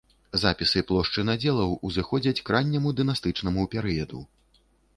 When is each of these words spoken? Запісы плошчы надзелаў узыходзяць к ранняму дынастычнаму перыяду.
Запісы 0.43 0.79
плошчы 0.91 1.23
надзелаў 1.29 1.75
узыходзяць 1.89 2.43
к 2.49 2.55
ранняму 2.57 2.95
дынастычнаму 3.03 3.69
перыяду. 3.77 4.27